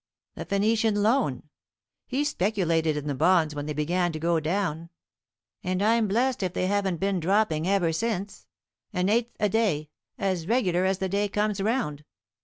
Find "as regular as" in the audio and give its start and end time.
10.17-10.97